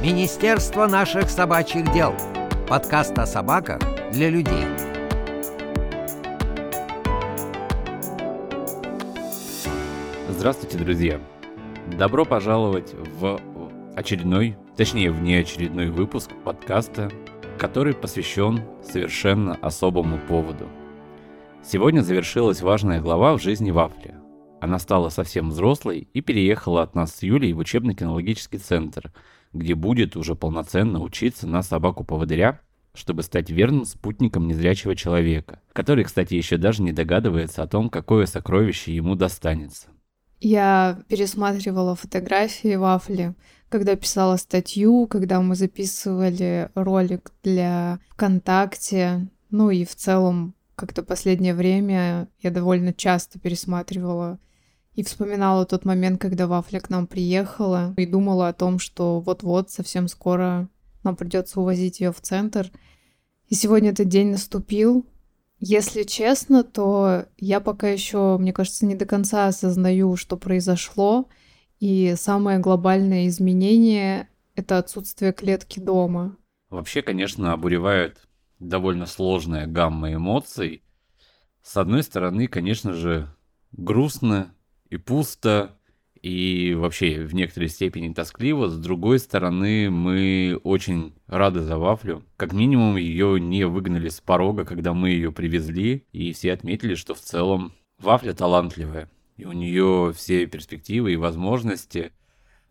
[0.00, 2.14] Министерство наших собачьих дел.
[2.68, 3.80] Подкаст о собаках
[4.12, 4.64] для людей.
[10.28, 11.20] Здравствуйте, друзья!
[11.98, 13.40] Добро пожаловать в
[13.96, 17.10] очередной, точнее, внеочередной выпуск подкаста,
[17.58, 20.68] который посвящен совершенно особому поводу.
[21.64, 24.14] Сегодня завершилась важная глава в жизни Вафли.
[24.60, 29.12] Она стала совсем взрослой и переехала от нас с Юлей в учебно-кинологический центр,
[29.52, 32.60] где будет уже полноценно учиться на собаку-поводыря,
[32.94, 38.26] чтобы стать верным спутником незрячего человека, который, кстати, еще даже не догадывается о том, какое
[38.26, 39.88] сокровище ему достанется.
[40.40, 43.34] Я пересматривала фотографии Вафли,
[43.68, 51.54] когда писала статью, когда мы записывали ролик для ВКонтакте, ну и в целом как-то последнее
[51.54, 54.38] время я довольно часто пересматривала
[54.98, 59.70] и вспоминала тот момент, когда Вафля к нам приехала, и думала о том, что вот-вот,
[59.70, 60.68] совсем скоро
[61.04, 62.72] нам придется увозить ее в центр.
[63.46, 65.06] И сегодня этот день наступил.
[65.60, 71.28] Если честно, то я пока еще, мне кажется, не до конца осознаю, что произошло.
[71.78, 76.36] И самое глобальное изменение— это отсутствие клетки дома.
[76.70, 78.18] Вообще, конечно, обуревает
[78.58, 80.82] довольно сложная гамма эмоций.
[81.62, 83.32] С одной стороны, конечно же,
[83.70, 84.52] грустно
[84.90, 85.78] и пусто,
[86.22, 88.68] и вообще в некоторой степени тоскливо.
[88.68, 92.24] С другой стороны, мы очень рады за Вафлю.
[92.36, 97.14] Как минимум, ее не выгнали с порога, когда мы ее привезли, и все отметили, что
[97.14, 102.12] в целом Вафля талантливая, и у нее все перспективы и возможности.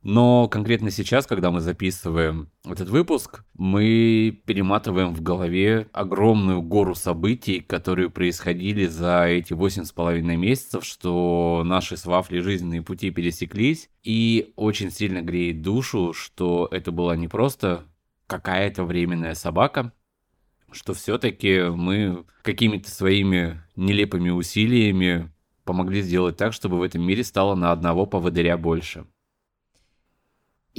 [0.08, 7.60] Но конкретно сейчас, когда мы записываем этот выпуск, мы перематываем в голове огромную гору событий,
[7.60, 13.90] которые происходили за эти восемь с половиной месяцев, что наши с Вафли жизненные пути пересеклись.
[14.02, 17.84] И очень сильно греет душу, что это была не просто
[18.28, 19.92] какая-то временная собака,
[20.72, 25.34] что все-таки мы какими-то своими нелепыми усилиями
[25.66, 29.06] помогли сделать так, чтобы в этом мире стало на одного поводыря больше.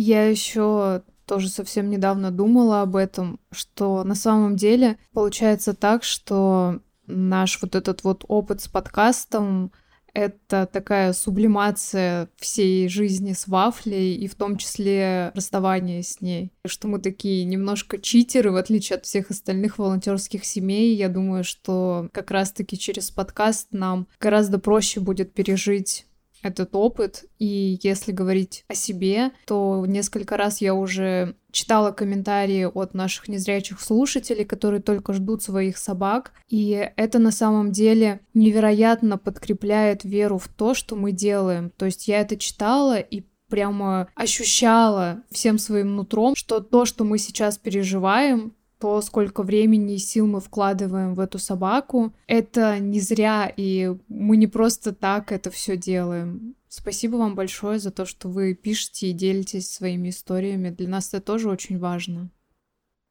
[0.00, 6.78] Я еще тоже совсем недавно думала об этом, что на самом деле получается так, что
[7.08, 9.72] наш вот этот вот опыт с подкастом
[10.14, 16.52] это такая сублимация всей жизни с вафлей и в том числе расставание с ней.
[16.66, 20.96] Что мы такие немножко читеры, в отличие от всех остальных волонтерских семей.
[20.96, 26.07] Я думаю, что как раз-таки через подкаст нам гораздо проще будет пережить
[26.42, 27.24] этот опыт.
[27.38, 33.80] И если говорить о себе, то несколько раз я уже читала комментарии от наших незрячих
[33.80, 36.32] слушателей, которые только ждут своих собак.
[36.48, 41.70] И это на самом деле невероятно подкрепляет веру в то, что мы делаем.
[41.70, 47.18] То есть я это читала и прямо ощущала всем своим нутром, что то, что мы
[47.18, 53.52] сейчас переживаем, то, сколько времени и сил мы вкладываем в эту собаку, это не зря,
[53.56, 56.54] и мы не просто так это все делаем.
[56.68, 60.70] Спасибо вам большое за то, что вы пишете и делитесь своими историями.
[60.70, 62.30] Для нас это тоже очень важно.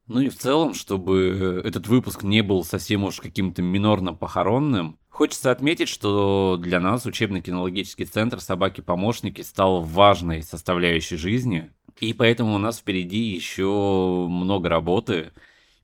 [0.07, 5.89] Ну и в целом, чтобы этот выпуск не был совсем уж каким-то минорно-похоронным, хочется отметить,
[5.89, 13.19] что для нас учебно-кинологический центр «Собаки-помощники» стал важной составляющей жизни, и поэтому у нас впереди
[13.19, 15.33] еще много работы,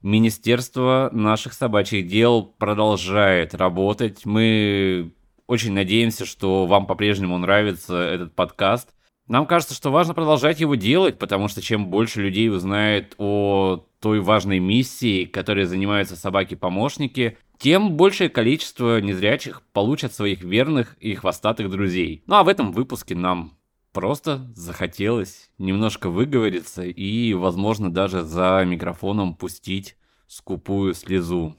[0.03, 4.25] Министерство наших собачьих дел продолжает работать.
[4.25, 5.13] Мы
[5.47, 8.89] очень надеемся, что вам по-прежнему нравится этот подкаст.
[9.27, 14.19] Нам кажется, что важно продолжать его делать, потому что чем больше людей узнает о той
[14.19, 22.23] важной миссии, которой занимаются собаки-помощники, тем большее количество незрячих получат своих верных и хвостатых друзей.
[22.27, 23.53] Ну а в этом выпуске нам
[23.93, 29.95] Просто захотелось немножко выговориться и, возможно, даже за микрофоном пустить
[30.27, 31.55] скупую слезу.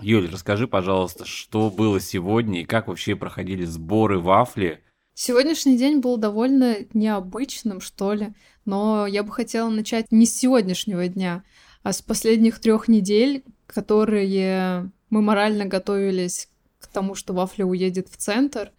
[0.00, 4.84] Юль, расскажи, пожалуйста, что было сегодня и как вообще проходили сборы вафли?
[5.14, 8.32] Сегодняшний день был довольно необычным, что ли,
[8.64, 11.42] но я бы хотела начать не с сегодняшнего дня,
[11.82, 18.16] а с последних трех недель, которые мы морально готовились к тому, что Вафля уедет в
[18.16, 18.70] центр.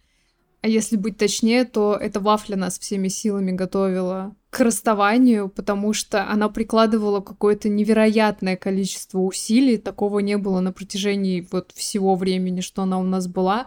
[0.64, 6.26] А если быть точнее, то эта вафля нас всеми силами готовила к расставанию, потому что
[6.26, 9.76] она прикладывала какое-то невероятное количество усилий.
[9.76, 13.66] Такого не было на протяжении вот всего времени, что она у нас была.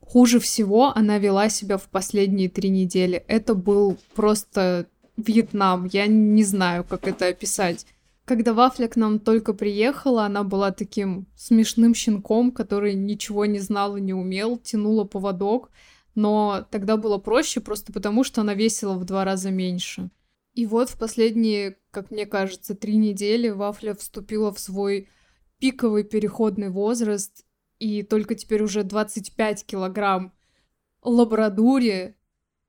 [0.00, 3.24] Хуже всего она вела себя в последние три недели.
[3.28, 5.88] Это был просто Вьетнам.
[5.90, 7.86] Я не знаю, как это описать.
[8.26, 13.96] Когда Вафля к нам только приехала, она была таким смешным щенком, который ничего не знал
[13.96, 15.70] и не умел, тянула поводок
[16.16, 20.10] но тогда было проще просто потому, что она весила в два раза меньше.
[20.54, 25.08] И вот в последние как мне кажется, три недели Вафля вступила в свой
[25.58, 27.46] пиковый переходный возраст,
[27.78, 30.34] и только теперь уже 25 килограмм
[31.00, 32.18] лабрадуре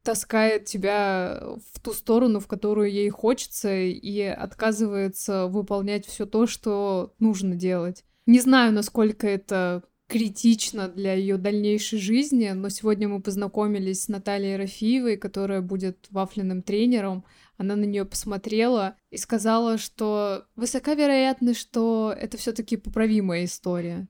[0.01, 7.13] таскает тебя в ту сторону, в которую ей хочется, и отказывается выполнять все то, что
[7.19, 8.05] нужно делать.
[8.25, 14.56] Не знаю, насколько это критично для ее дальнейшей жизни, но сегодня мы познакомились с Натальей
[14.56, 17.25] Рафиевой, которая будет вафленным тренером.
[17.57, 24.07] Она на нее посмотрела и сказала, что высока вероятность, что это все-таки поправимая история.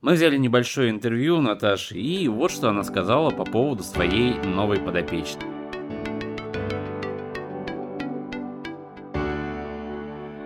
[0.00, 5.44] Мы взяли небольшое интервью Наташи, и вот что она сказала по поводу своей новой подопечной.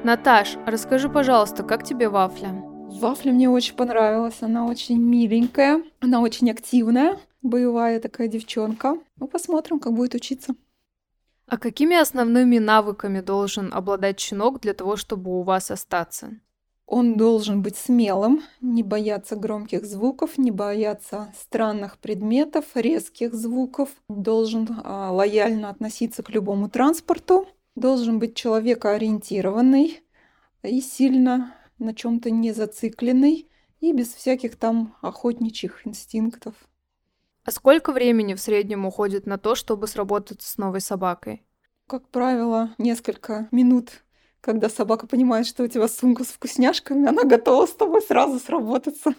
[0.03, 2.70] Наташ, расскажи, пожалуйста, как тебе вафля?
[3.01, 4.43] Вафля мне очень понравилась.
[4.43, 8.99] Она очень миленькая, она очень активная, боевая такая девчонка.
[9.17, 10.55] Ну, посмотрим, как будет учиться.
[11.47, 16.39] А какими основными навыками должен обладать щенок для того, чтобы у вас остаться?
[16.87, 24.69] Он должен быть смелым, не бояться громких звуков, не бояться странных предметов, резких звуков, должен
[24.85, 30.01] а, лояльно относиться к любому транспорту, должен быть человекоориентированный
[30.65, 33.49] и сильно на чем-то не зацикленный
[33.81, 36.55] и без всяких там охотничьих инстинктов.
[37.45, 41.43] А сколько времени в среднем уходит на то, чтобы сработать с новой собакой?
[41.87, 44.05] Как правило, несколько минут.
[44.41, 49.15] Когда собака понимает, что у тебя сумка с вкусняшками, она готова с тобой сразу сработаться.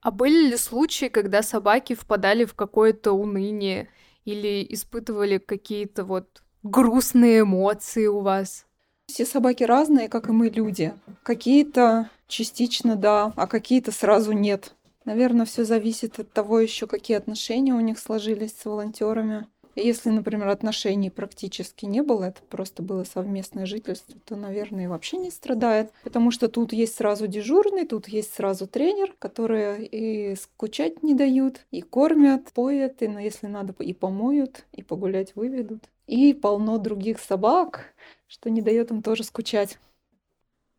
[0.00, 3.88] А были ли случаи, когда собаки впадали в какое-то уныние
[4.24, 8.66] или испытывали какие-то вот грустные эмоции у вас?
[9.06, 10.94] Все собаки разные, как и мы люди.
[11.22, 14.74] Какие-то частично да, а какие-то сразу нет.
[15.04, 19.46] Наверное, все зависит от того еще, какие отношения у них сложились с волонтерами.
[19.74, 25.30] Если, например, отношений практически не было, это просто было совместное жительство, то, наверное, вообще не
[25.30, 25.90] страдает.
[26.04, 31.64] Потому что тут есть сразу дежурный, тут есть сразу тренер, которые и скучать не дают,
[31.70, 35.82] и кормят, поят, и, если надо, и помоют, и погулять выведут.
[36.06, 37.94] И полно других собак,
[38.26, 39.78] что не дает им тоже скучать.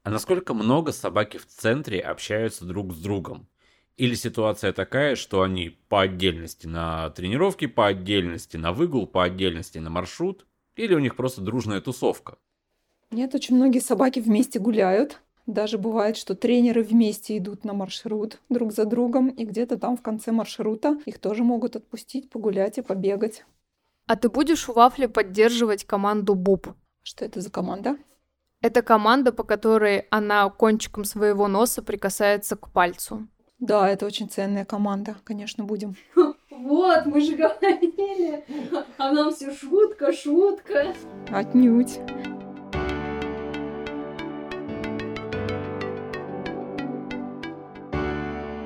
[0.04, 3.48] А насколько много собаки в центре общаются друг с другом?
[3.96, 9.78] Или ситуация такая, что они по отдельности на тренировки, по отдельности на выгул, по отдельности
[9.78, 10.46] на маршрут?
[10.76, 12.38] Или у них просто дружная тусовка?
[13.12, 15.22] Нет, очень многие собаки вместе гуляют.
[15.46, 20.02] Даже бывает, что тренеры вместе идут на маршрут друг за другом, и где-то там в
[20.02, 23.46] конце маршрута их тоже могут отпустить погулять и побегать.
[24.06, 26.68] А ты будешь у Вафли поддерживать команду Буб?
[27.04, 27.96] Что это за команда?
[28.62, 33.28] Это команда, по которой она кончиком своего носа прикасается к пальцу.
[33.60, 35.96] Да, это очень ценная команда, конечно, будем.
[36.16, 38.44] Вот, мы же говорили,
[38.98, 40.94] а нам все шутка, шутка.
[41.30, 42.00] Отнюдь.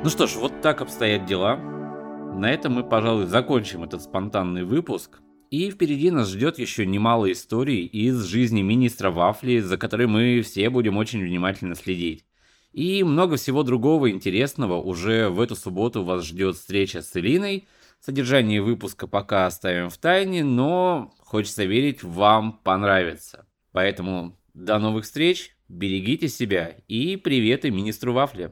[0.04, 1.58] Ну что ж, вот так обстоят дела.
[1.58, 5.20] На этом мы, пожалуй, закончим этот спонтанный выпуск.
[5.50, 10.70] И впереди нас ждет еще немало историй из жизни министра Вафли, за которой мы все
[10.70, 12.26] будем очень внимательно следить.
[12.74, 17.68] И много всего другого интересного уже в эту субботу вас ждет встреча с Элиной.
[18.02, 23.48] Содержание выпуска пока оставим в тайне, но хочется верить, вам понравится.
[23.72, 28.52] Поэтому до новых встреч, берегите себя и приветы министру Вафли.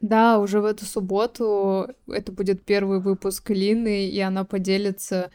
[0.00, 5.30] Да, уже в эту субботу это будет первый выпуск Лины, и она поделится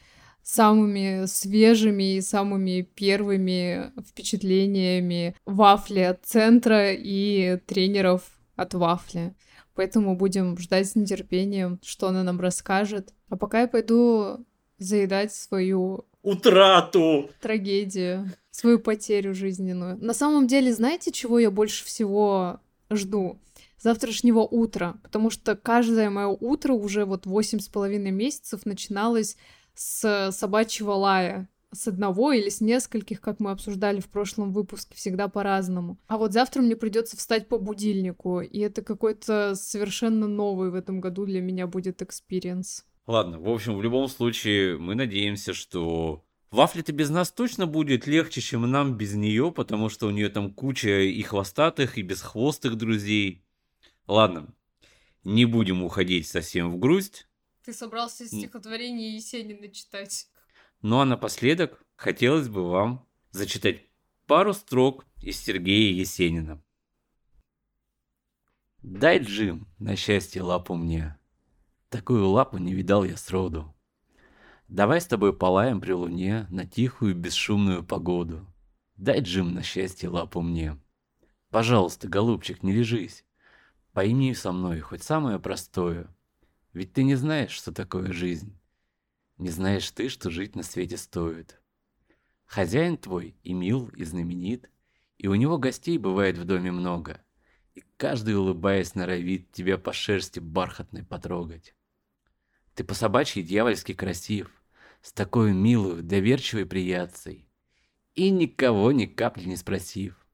[0.45, 8.21] самыми свежими и самыми первыми впечатлениями вафли от центра и тренеров
[8.55, 9.35] от вафли.
[9.73, 13.11] Поэтому будем ждать с нетерпением, что она нам расскажет.
[13.27, 14.45] А пока я пойду
[14.77, 19.97] заедать свою утрату, трагедию, свою потерю жизненную.
[19.97, 22.59] На самом деле, знаете, чего я больше всего
[22.89, 23.39] жду?
[23.77, 29.37] завтрашнего утра, потому что каждое мое утро уже вот восемь с половиной месяцев начиналось
[29.75, 35.27] с собачьего лая, с одного или с нескольких, как мы обсуждали в прошлом выпуске, всегда
[35.27, 35.99] по-разному.
[36.07, 41.01] А вот завтра мне придется встать по будильнику, и это какой-то совершенно новый в этом
[41.01, 42.85] году для меня будет experience.
[43.07, 48.41] Ладно, в общем, в любом случае, мы надеемся, что Вафли-то без нас точно будет легче,
[48.41, 53.43] чем нам без нее, потому что у нее там куча и хвостатых, и бесхвостых друзей.
[54.07, 54.47] Ладно,
[55.23, 57.27] не будем уходить совсем в грусть.
[57.65, 60.27] Ты собрался стихотворение Есенина читать.
[60.83, 63.81] Ну а напоследок хотелось бы вам зачитать
[64.27, 66.63] пару строк из Сергея Есенина.
[68.83, 71.17] Дай, Джим, на счастье лапу мне.
[71.89, 73.75] Такую лапу не видал я сроду.
[74.67, 78.45] Давай с тобой полаем при луне на тихую бесшумную погоду.
[78.95, 80.79] дай, Джим, на счастье лапу мне.
[81.49, 83.25] Пожалуйста, голубчик, не лежись.
[83.91, 86.15] Пойми со мной хоть самое простое.
[86.75, 88.59] Ведь ты не знаешь, что такое жизнь.
[89.37, 91.61] Не знаешь ты, что жить на свете стоит.
[92.45, 94.69] Хозяин твой и мил, и знаменит,
[95.17, 97.23] и у него гостей бывает в доме много,
[97.75, 101.73] и каждый, улыбаясь, норовит тебя по шерсти бархатной потрогать.
[102.73, 104.51] Ты по собачьи дьявольски красив,
[105.01, 107.47] с такой милой, доверчивой приятцей,
[108.15, 110.27] и никого ни капли не спросив,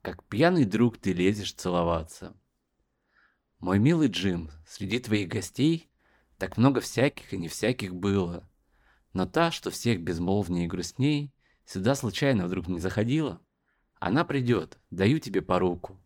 [0.00, 2.34] как пьяный друг ты лезешь целоваться.
[3.62, 5.88] Мой милый Джим, среди твоих гостей
[6.36, 8.42] так много всяких и не всяких было,
[9.12, 11.32] но та, что всех безмолвнее и грустней,
[11.64, 13.40] сюда случайно вдруг не заходила.
[14.00, 15.96] Она придет, даю тебе по руку,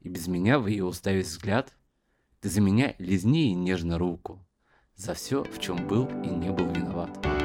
[0.00, 1.74] и без меня в ее уставить взгляд,
[2.42, 4.46] ты за меня лизни и нежно руку,
[4.94, 7.35] за все, в чем был и не был виноват.